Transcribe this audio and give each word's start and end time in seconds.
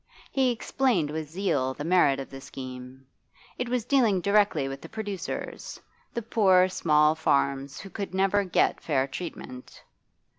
He 0.31 0.49
explained 0.49 1.11
with 1.11 1.29
zeal 1.29 1.75
the 1.75 1.83
merit 1.83 2.19
of 2.19 2.31
the 2.31 2.41
scheme; 2.41 3.05
it 3.59 3.69
was 3.69 3.85
dealing 3.85 4.19
directly 4.19 4.67
with 4.67 4.81
the 4.81 4.89
producers, 4.89 5.79
the 6.11 6.23
poor 6.23 6.67
small 6.69 7.13
farmers 7.13 7.79
who 7.79 7.91
could 7.91 8.11
never 8.11 8.43
get 8.43 8.81
fair 8.81 9.05
treatment. 9.05 9.83